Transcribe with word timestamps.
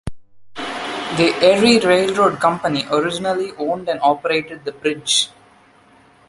The 0.55 1.31
Erie 1.43 1.77
Railroad 1.79 2.39
company 2.39 2.85
originally 2.89 3.51
owned 3.51 3.87
and 3.87 3.99
operated 4.01 4.65
the 4.65 4.71
bridge. 4.71 5.29